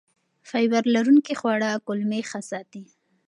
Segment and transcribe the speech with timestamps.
[0.49, 2.83] فایبر لرونکي خواړه کولمې ښه ساتي.